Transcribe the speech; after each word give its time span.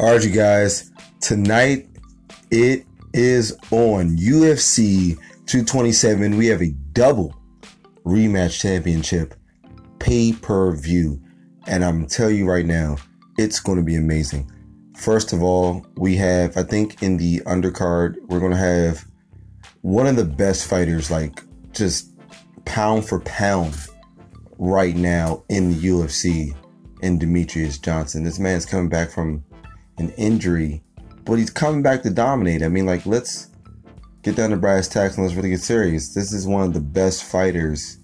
All 0.00 0.12
right, 0.12 0.24
you 0.24 0.30
guys. 0.30 0.92
Tonight 1.20 1.88
it 2.52 2.86
is 3.14 3.58
on 3.72 4.16
UFC 4.16 5.16
227. 5.46 6.36
We 6.36 6.46
have 6.46 6.62
a 6.62 6.70
double 6.92 7.34
rematch 8.04 8.60
championship 8.60 9.34
pay 9.98 10.34
per 10.34 10.76
view. 10.76 11.20
And 11.66 11.84
I'm 11.84 12.06
telling 12.06 12.36
you 12.36 12.48
right 12.48 12.64
now, 12.64 12.98
it's 13.38 13.58
going 13.58 13.78
to 13.78 13.84
be 13.84 13.96
amazing. 13.96 14.48
First 14.96 15.32
of 15.32 15.42
all, 15.42 15.84
we 15.96 16.14
have, 16.14 16.56
I 16.56 16.62
think, 16.62 17.02
in 17.02 17.16
the 17.16 17.40
undercard, 17.40 18.18
we're 18.28 18.38
going 18.38 18.52
to 18.52 18.56
have 18.56 19.04
one 19.80 20.06
of 20.06 20.14
the 20.14 20.24
best 20.24 20.68
fighters, 20.68 21.10
like 21.10 21.42
just 21.72 22.14
pound 22.66 23.04
for 23.04 23.18
pound, 23.18 23.74
right 24.58 24.94
now 24.94 25.42
in 25.48 25.70
the 25.70 25.88
UFC, 25.88 26.54
in 27.02 27.18
Demetrious 27.18 27.82
Johnson. 27.82 28.22
This 28.22 28.38
man's 28.38 28.64
coming 28.64 28.88
back 28.88 29.10
from 29.10 29.42
an 29.98 30.10
injury, 30.10 30.82
but 31.24 31.34
he's 31.34 31.50
coming 31.50 31.82
back 31.82 32.02
to 32.02 32.10
dominate. 32.10 32.62
I 32.62 32.68
mean, 32.68 32.86
like, 32.86 33.04
let's 33.06 33.48
get 34.22 34.36
down 34.36 34.50
to 34.50 34.56
brass 34.56 34.88
tacks 34.88 35.16
and 35.16 35.24
let's 35.24 35.36
really 35.36 35.50
get 35.50 35.60
serious. 35.60 36.14
This 36.14 36.32
is 36.32 36.46
one 36.46 36.62
of 36.64 36.74
the 36.74 36.80
best 36.80 37.24
fighters 37.24 37.98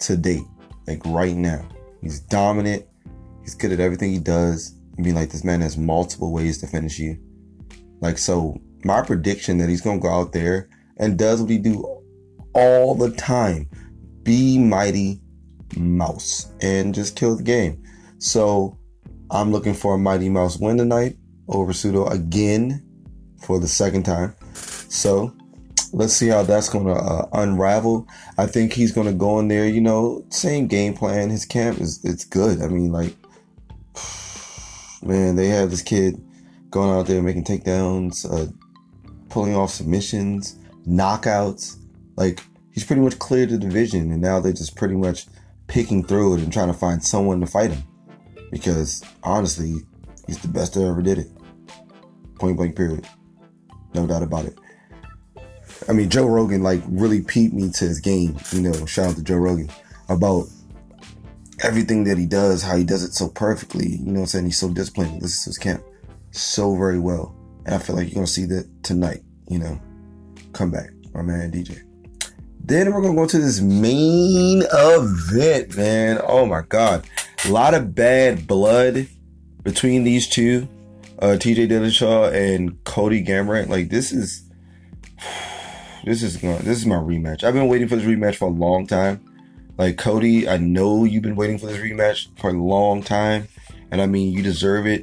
to 0.00 0.16
date, 0.16 0.44
like 0.86 1.00
right 1.06 1.36
now. 1.36 1.66
He's 2.02 2.20
dominant. 2.20 2.86
He's 3.42 3.54
good 3.54 3.72
at 3.72 3.80
everything 3.80 4.12
he 4.12 4.18
does. 4.18 4.74
I 4.98 5.02
mean, 5.02 5.14
like, 5.14 5.30
this 5.30 5.44
man 5.44 5.60
has 5.60 5.76
multiple 5.76 6.32
ways 6.32 6.58
to 6.58 6.66
finish 6.66 6.98
you. 6.98 7.18
Like, 8.00 8.18
so 8.18 8.56
my 8.84 9.02
prediction 9.02 9.58
that 9.58 9.68
he's 9.68 9.80
gonna 9.80 10.00
go 10.00 10.08
out 10.08 10.32
there 10.32 10.68
and 10.98 11.18
does 11.18 11.40
what 11.40 11.50
he 11.50 11.58
do 11.58 11.84
all 12.54 12.94
the 12.94 13.10
time. 13.12 13.68
Be 14.22 14.58
mighty 14.58 15.20
mouse 15.76 16.52
and 16.60 16.94
just 16.94 17.16
kill 17.16 17.36
the 17.36 17.42
game. 17.42 17.82
So 18.18 18.78
I'm 19.30 19.52
looking 19.52 19.74
for 19.74 19.94
a 19.94 19.98
mighty 19.98 20.28
mouse 20.28 20.58
win 20.58 20.76
tonight 20.76 21.16
over 21.48 21.72
Cejudo 21.72 22.10
again 22.10 22.84
for 23.42 23.58
the 23.58 23.68
second 23.68 24.04
time. 24.04 24.34
So 24.54 25.34
let's 25.92 26.12
see 26.12 26.28
how 26.28 26.42
that's 26.42 26.68
going 26.68 26.86
to 26.86 26.92
uh, 26.92 27.28
unravel. 27.32 28.06
I 28.36 28.46
think 28.46 28.72
he's 28.72 28.92
going 28.92 29.06
to 29.06 29.12
go 29.12 29.38
in 29.38 29.48
there, 29.48 29.66
you 29.66 29.80
know, 29.80 30.24
same 30.30 30.66
game 30.66 30.94
plan. 30.94 31.30
His 31.30 31.44
camp 31.44 31.80
is 31.80 32.04
it's 32.04 32.24
good. 32.24 32.60
I 32.62 32.68
mean, 32.68 32.92
like, 32.92 33.14
man, 35.02 35.36
they 35.36 35.48
have 35.48 35.70
this 35.70 35.82
kid 35.82 36.22
going 36.70 36.90
out 36.90 37.06
there 37.06 37.22
making 37.22 37.44
takedowns, 37.44 38.30
uh, 38.30 38.50
pulling 39.28 39.56
off 39.56 39.70
submissions, 39.70 40.56
knockouts. 40.86 41.76
Like, 42.16 42.42
he's 42.72 42.84
pretty 42.84 43.02
much 43.02 43.18
cleared 43.18 43.50
the 43.50 43.58
division, 43.58 44.12
and 44.12 44.20
now 44.20 44.40
they're 44.40 44.52
just 44.52 44.76
pretty 44.76 44.96
much 44.96 45.26
picking 45.66 46.04
through 46.04 46.34
it 46.34 46.40
and 46.40 46.52
trying 46.52 46.68
to 46.68 46.74
find 46.74 47.02
someone 47.02 47.40
to 47.40 47.46
fight 47.46 47.70
him. 47.70 47.82
Because 48.50 49.02
honestly, 49.22 49.74
he's 50.26 50.38
the 50.38 50.48
best 50.48 50.74
that 50.74 50.84
ever 50.84 51.02
did 51.02 51.18
it. 51.18 51.28
Point 52.38 52.56
blank, 52.56 52.76
period. 52.76 53.06
No 53.94 54.06
doubt 54.06 54.22
about 54.22 54.44
it. 54.44 54.58
I 55.88 55.92
mean, 55.92 56.10
Joe 56.10 56.26
Rogan 56.26 56.62
like 56.62 56.82
really 56.88 57.22
peeped 57.22 57.54
me 57.54 57.70
to 57.70 57.84
his 57.84 58.00
game. 58.00 58.36
You 58.52 58.62
know, 58.62 58.86
shout 58.86 59.10
out 59.10 59.16
to 59.16 59.22
Joe 59.22 59.36
Rogan 59.36 59.70
about 60.08 60.48
everything 61.62 62.04
that 62.04 62.18
he 62.18 62.26
does, 62.26 62.62
how 62.62 62.76
he 62.76 62.84
does 62.84 63.02
it 63.02 63.12
so 63.12 63.28
perfectly. 63.28 63.96
You 63.96 64.12
know 64.12 64.20
I'm 64.20 64.26
saying? 64.26 64.44
He's 64.46 64.58
so 64.58 64.70
disciplined. 64.70 65.22
Listens 65.22 65.44
to 65.44 65.50
his 65.50 65.58
camp 65.58 65.84
so 66.30 66.76
very 66.76 66.98
well. 66.98 67.34
And 67.66 67.74
I 67.74 67.78
feel 67.78 67.96
like 67.96 68.08
you're 68.08 68.14
gonna 68.14 68.26
see 68.26 68.46
that 68.46 68.68
tonight, 68.82 69.22
you 69.48 69.58
know. 69.58 69.80
Come 70.52 70.70
back, 70.70 70.90
my 71.14 71.22
man 71.22 71.50
DJ. 71.50 71.82
Then 72.64 72.92
we're 72.92 73.02
gonna 73.02 73.14
go 73.14 73.26
to 73.26 73.38
this 73.38 73.60
main 73.60 74.62
event, 74.72 75.76
man. 75.76 76.20
Oh 76.22 76.46
my 76.46 76.62
god. 76.62 77.08
A 77.46 77.50
lot 77.50 77.74
of 77.74 77.94
bad 77.94 78.46
blood 78.46 79.06
between 79.62 80.04
these 80.04 80.28
two. 80.28 80.68
Uh 81.20 81.36
TJ 81.36 81.68
Dillashaw 81.68 82.32
and 82.32 82.82
Cody 82.84 83.24
Garbrandt. 83.24 83.68
Like 83.68 83.88
this 83.88 84.12
is 84.12 84.48
this 86.04 86.22
is 86.22 86.36
going 86.36 86.58
this 86.58 86.78
is 86.78 86.86
my 86.86 86.96
rematch. 86.96 87.44
I've 87.44 87.54
been 87.54 87.68
waiting 87.68 87.88
for 87.88 87.96
this 87.96 88.04
rematch 88.04 88.36
for 88.36 88.46
a 88.46 88.52
long 88.52 88.86
time. 88.86 89.24
Like 89.76 89.96
Cody, 89.96 90.48
I 90.48 90.56
know 90.56 91.04
you've 91.04 91.22
been 91.22 91.36
waiting 91.36 91.58
for 91.58 91.66
this 91.66 91.78
rematch 91.78 92.28
for 92.38 92.50
a 92.50 92.52
long 92.52 93.02
time. 93.02 93.48
And 93.90 94.00
I 94.00 94.06
mean 94.06 94.32
you 94.32 94.42
deserve 94.42 94.86
it. 94.86 95.02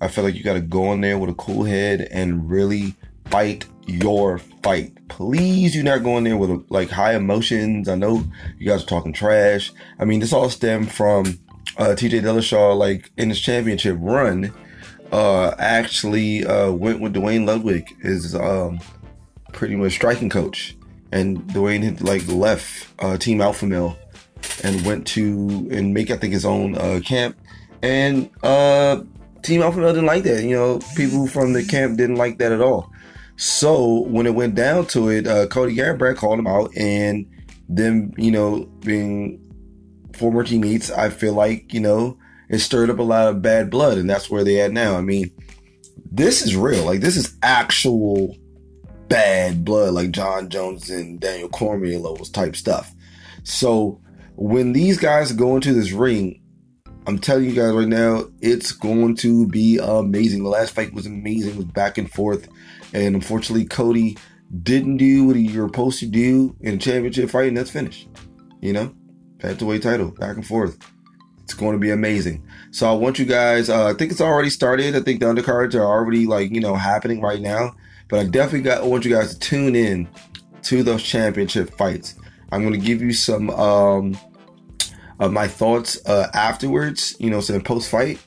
I 0.00 0.08
feel 0.08 0.24
like 0.24 0.34
you 0.34 0.42
gotta 0.42 0.60
go 0.60 0.92
in 0.92 1.00
there 1.00 1.18
with 1.18 1.30
a 1.30 1.34
cool 1.34 1.64
head 1.64 2.08
and 2.10 2.50
really 2.50 2.94
fight 3.26 3.66
your 3.86 4.38
fight. 4.62 4.92
Please 5.08 5.72
do 5.72 5.82
not 5.82 6.02
go 6.02 6.18
in 6.18 6.24
there 6.24 6.36
with 6.36 6.64
like 6.70 6.90
high 6.90 7.14
emotions. 7.14 7.88
I 7.88 7.94
know 7.94 8.24
you 8.58 8.68
guys 8.68 8.82
are 8.82 8.86
talking 8.86 9.12
trash. 9.12 9.72
I 9.98 10.04
mean, 10.04 10.20
this 10.20 10.32
all 10.32 10.50
stemmed 10.50 10.92
from 10.92 11.38
uh, 11.76 11.94
TJ 11.96 12.22
Dillashaw, 12.22 12.76
like 12.76 13.10
in 13.16 13.30
his 13.30 13.40
championship 13.40 13.96
run, 13.98 14.52
uh, 15.12 15.54
actually 15.58 16.44
uh, 16.44 16.70
went 16.70 17.00
with 17.00 17.12
Duane 17.12 17.46
Ludwig, 17.46 17.96
his 18.02 18.34
um, 18.34 18.80
pretty 19.52 19.76
much 19.76 19.92
striking 19.92 20.30
coach, 20.30 20.76
and 21.12 21.46
Duane 21.52 21.82
had 21.82 22.02
like 22.02 22.26
left 22.28 22.88
uh, 22.98 23.16
Team 23.16 23.40
Alpha 23.40 23.66
Male 23.66 23.96
and 24.62 24.84
went 24.84 25.06
to 25.08 25.68
and 25.70 25.94
make 25.94 26.10
I 26.10 26.16
think 26.16 26.32
his 26.32 26.44
own 26.44 26.76
uh, 26.76 27.00
camp, 27.04 27.36
and 27.82 28.30
uh, 28.42 29.02
Team 29.42 29.62
Alpha 29.62 29.78
Male 29.78 29.92
didn't 29.92 30.06
like 30.06 30.24
that. 30.24 30.42
You 30.42 30.56
know, 30.56 30.80
people 30.96 31.26
from 31.26 31.52
the 31.52 31.64
camp 31.64 31.96
didn't 31.98 32.16
like 32.16 32.38
that 32.38 32.52
at 32.52 32.60
all. 32.60 32.90
So 33.36 34.00
when 34.02 34.26
it 34.26 34.34
went 34.34 34.54
down 34.54 34.86
to 34.88 35.08
it, 35.08 35.26
uh, 35.26 35.46
Cody 35.48 35.76
Garbrandt 35.76 36.16
called 36.16 36.38
him 36.38 36.46
out, 36.46 36.76
and 36.76 37.26
them, 37.68 38.12
you 38.16 38.30
know, 38.30 38.64
being 38.80 39.40
former 40.12 40.44
teammates, 40.44 40.90
I 40.90 41.10
feel 41.10 41.34
like 41.34 41.74
you 41.74 41.80
know 41.80 42.18
it 42.48 42.58
stirred 42.58 42.90
up 42.90 42.98
a 42.98 43.02
lot 43.02 43.28
of 43.28 43.42
bad 43.42 43.70
blood, 43.70 43.98
and 43.98 44.08
that's 44.08 44.30
where 44.30 44.44
they 44.44 44.60
at 44.60 44.72
now. 44.72 44.96
I 44.96 45.00
mean, 45.00 45.30
this 46.10 46.42
is 46.42 46.56
real. 46.56 46.84
Like 46.84 47.00
this 47.00 47.16
is 47.16 47.36
actual 47.42 48.36
bad 49.08 49.64
blood, 49.64 49.94
like 49.94 50.10
Jon 50.10 50.48
Jones 50.48 50.90
and 50.90 51.20
Daniel 51.20 51.48
Cormier 51.48 51.98
levels 51.98 52.30
type 52.30 52.56
stuff. 52.56 52.92
So 53.42 54.00
when 54.36 54.72
these 54.72 54.98
guys 54.98 55.32
go 55.32 55.54
into 55.54 55.72
this 55.72 55.92
ring, 55.92 56.40
I'm 57.06 57.18
telling 57.18 57.44
you 57.44 57.52
guys 57.52 57.74
right 57.74 57.86
now, 57.86 58.24
it's 58.40 58.72
going 58.72 59.16
to 59.16 59.46
be 59.46 59.78
amazing. 59.82 60.42
The 60.42 60.48
last 60.48 60.74
fight 60.74 60.94
was 60.94 61.06
amazing, 61.06 61.56
was 61.56 61.66
back 61.66 61.98
and 61.98 62.10
forth. 62.10 62.48
And 62.94 63.14
unfortunately, 63.14 63.66
Cody 63.66 64.16
didn't 64.62 64.96
do 64.96 65.26
what 65.26 65.36
he 65.36 65.46
was 65.46 65.70
supposed 65.70 65.98
to 66.00 66.06
do 66.06 66.56
in 66.60 66.74
a 66.74 66.78
championship 66.78 67.30
fight, 67.30 67.48
and 67.48 67.56
that's 67.56 67.70
finished. 67.70 68.08
You 68.60 68.72
know, 68.72 68.94
weight 69.60 69.82
title, 69.82 70.12
back 70.12 70.36
and 70.36 70.46
forth. 70.46 70.78
It's 71.44 71.54
going 71.54 71.72
to 71.72 71.78
be 71.78 71.90
amazing. 71.90 72.42
So 72.70 72.90
I 72.90 72.94
want 72.94 73.18
you 73.18 73.24
guys. 73.24 73.68
Uh, 73.68 73.86
I 73.86 73.94
think 73.94 74.10
it's 74.10 74.20
already 74.20 74.50
started. 74.50 74.96
I 74.96 75.00
think 75.00 75.20
the 75.20 75.26
undercards 75.26 75.74
are 75.74 75.84
already 75.84 76.26
like 76.26 76.50
you 76.50 76.60
know 76.60 76.74
happening 76.74 77.20
right 77.20 77.40
now. 77.40 77.76
But 78.08 78.20
I 78.20 78.24
definitely 78.24 78.62
got. 78.62 78.82
I 78.82 78.86
want 78.86 79.04
you 79.04 79.14
guys 79.14 79.34
to 79.34 79.38
tune 79.38 79.76
in 79.76 80.08
to 80.62 80.82
those 80.82 81.02
championship 81.02 81.76
fights. 81.76 82.16
I'm 82.50 82.62
going 82.62 82.78
to 82.78 82.86
give 82.86 83.02
you 83.02 83.12
some 83.12 83.50
um, 83.50 84.18
of 85.20 85.32
my 85.32 85.46
thoughts 85.46 86.04
uh, 86.06 86.30
afterwards. 86.34 87.14
You 87.20 87.30
know, 87.30 87.40
saying 87.40 87.62
post 87.62 87.90
fight, 87.90 88.18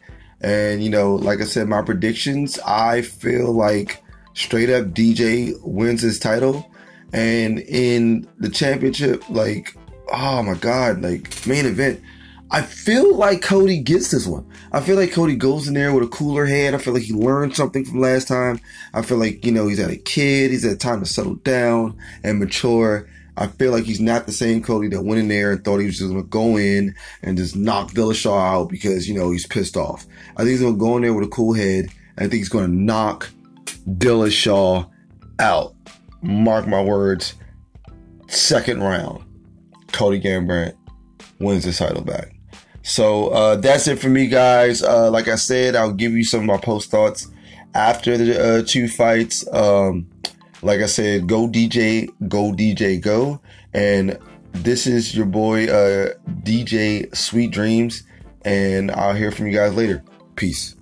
and 0.42 0.84
you 0.84 0.90
know, 0.90 1.16
like 1.16 1.42
I 1.42 1.46
said, 1.46 1.68
my 1.68 1.82
predictions. 1.82 2.60
I 2.60 3.02
feel 3.02 3.52
like 3.52 4.04
straight 4.38 4.70
up 4.70 4.86
DJ 4.88 5.60
wins 5.64 6.02
his 6.02 6.20
title. 6.20 6.72
And 7.14 7.60
in 7.60 8.28
the 8.38 8.50
championship, 8.50 9.28
like, 9.30 9.76
oh 10.12 10.44
my 10.44 10.56
God, 10.56 11.02
like 11.02 11.46
main 11.48 11.66
event, 11.66 12.02
I 12.50 12.62
feel 12.62 13.16
like 13.16 13.42
Cody 13.42 13.80
gets 13.80 14.12
this 14.12 14.26
one. 14.26 14.50
I 14.72 14.80
feel 14.80 14.96
like 14.96 15.12
Cody 15.12 15.36
goes 15.36 15.68
in 15.68 15.74
there 15.74 15.94
with 15.94 16.06
a 16.06 16.08
cooler 16.08 16.46
head. 16.46 16.74
I 16.74 16.78
feel 16.78 16.94
like 16.94 17.04
he 17.04 17.14
learned 17.14 17.56
something 17.56 17.84
from 17.84 18.00
last 18.00 18.30
time. 18.30 18.60
I 18.94 19.02
feel 19.02 19.18
like, 19.18 19.46
you 19.46 19.52
know, 19.52 19.68
he's 19.68 19.80
had 19.80 19.90
a 19.90 19.98
kid. 19.98 20.52
He's 20.52 20.64
had 20.64 20.80
time 20.80 21.02
to 21.02 21.06
settle 21.06 21.36
down 21.36 21.98
and 22.24 22.40
mature. 22.40 23.10
I 23.36 23.48
feel 23.48 23.72
like 23.72 23.84
he's 23.84 24.00
not 24.00 24.26
the 24.26 24.32
same 24.32 24.64
Cody 24.64 24.88
that 24.90 25.04
went 25.04 25.20
in 25.20 25.28
there 25.28 25.52
and 25.52 25.64
thought 25.64 25.80
he 25.80 25.86
was 25.88 26.00
just 26.00 26.10
going 26.10 26.24
to 26.24 26.28
go 26.28 26.58
in 26.58 26.96
and 27.22 27.38
just 27.38 27.56
knock 27.56 27.92
Dillashaw 27.92 28.40
out 28.40 28.70
because, 28.70 29.10
you 29.10 29.14
know, 29.14 29.30
he's 29.30 29.46
pissed 29.46 29.76
off. 29.76 30.06
I 30.36 30.40
think 30.40 30.52
he's 30.52 30.62
going 30.62 30.74
to 30.74 30.80
go 30.80 30.96
in 30.96 31.04
there 31.04 31.14
with 31.14 31.28
a 31.28 31.32
cool 31.32 31.54
head. 31.54 31.90
I 32.18 32.22
think 32.22 32.34
he's 32.34 32.50
going 32.50 32.66
to 32.66 32.74
knock 32.74 33.30
Dillashaw 33.88 34.90
out. 35.40 35.76
Mark 36.22 36.66
my 36.66 36.82
words. 36.82 37.36
Second 38.28 38.82
round, 38.82 39.24
Cody 39.92 40.20
Garbrandt 40.20 40.76
wins 41.40 41.66
the 41.66 41.74
title 41.74 42.04
back. 42.04 42.37
So 42.88 43.28
uh, 43.28 43.56
that's 43.58 43.86
it 43.90 44.00
for 44.00 44.08
me, 44.08 44.28
guys. 44.28 44.82
Uh, 44.82 45.12
like 45.12 45.28
I 45.28 45.36
said, 45.36 45.76
I'll 45.76 45.92
give 45.92 46.14
you 46.14 46.24
some 46.24 46.40
of 46.40 46.46
my 46.46 46.58
post 46.58 46.90
thoughts 46.90 47.28
after 47.74 48.18
the 48.18 48.60
uh, 48.60 48.64
two 48.66 48.88
fights. 48.88 49.46
Um, 49.52 50.08
like 50.62 50.80
I 50.80 50.86
said, 50.86 51.28
go 51.28 51.50
DJ, 51.50 52.10
go 52.30 52.54
DJ, 52.54 53.02
go. 53.02 53.42
And 53.74 54.18
this 54.54 54.88
is 54.88 55.14
your 55.14 55.26
boy 55.26 55.66
uh, 55.66 56.14
DJ 56.44 57.14
Sweet 57.14 57.52
Dreams, 57.52 58.04
and 58.46 58.90
I'll 58.92 59.14
hear 59.14 59.32
from 59.32 59.48
you 59.48 59.54
guys 59.54 59.76
later. 59.76 60.02
Peace. 60.38 60.78